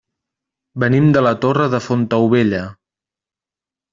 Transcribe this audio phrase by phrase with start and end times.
[0.83, 2.63] Venim de la Torre de Fontaubella.